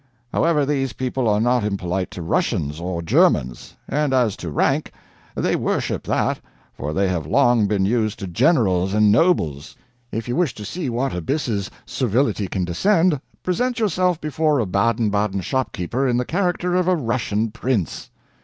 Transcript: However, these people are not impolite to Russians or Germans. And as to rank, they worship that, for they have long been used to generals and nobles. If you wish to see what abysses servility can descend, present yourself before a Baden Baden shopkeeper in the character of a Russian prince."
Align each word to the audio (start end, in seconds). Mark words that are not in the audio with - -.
However, 0.33 0.65
these 0.65 0.93
people 0.93 1.27
are 1.29 1.39
not 1.39 1.63
impolite 1.63 2.09
to 2.09 2.23
Russians 2.23 2.79
or 2.79 3.03
Germans. 3.03 3.75
And 3.87 4.15
as 4.15 4.35
to 4.37 4.49
rank, 4.49 4.91
they 5.35 5.55
worship 5.55 6.05
that, 6.07 6.39
for 6.73 6.91
they 6.91 7.07
have 7.07 7.27
long 7.27 7.67
been 7.67 7.85
used 7.85 8.17
to 8.17 8.25
generals 8.27 8.95
and 8.95 9.11
nobles. 9.11 9.75
If 10.11 10.27
you 10.27 10.35
wish 10.35 10.55
to 10.55 10.65
see 10.65 10.89
what 10.89 11.13
abysses 11.13 11.69
servility 11.85 12.47
can 12.47 12.65
descend, 12.65 13.21
present 13.43 13.77
yourself 13.77 14.19
before 14.19 14.57
a 14.57 14.65
Baden 14.65 15.11
Baden 15.11 15.41
shopkeeper 15.41 16.07
in 16.07 16.17
the 16.17 16.25
character 16.25 16.73
of 16.73 16.87
a 16.87 16.95
Russian 16.95 17.51
prince." 17.51 18.09